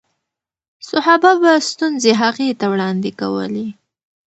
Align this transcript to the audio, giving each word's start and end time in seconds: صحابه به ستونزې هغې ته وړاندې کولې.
صحابه 0.89 1.31
به 1.41 1.51
ستونزې 1.69 2.11
هغې 2.21 2.49
ته 2.59 2.65
وړاندې 2.73 3.11
کولې. 3.19 3.67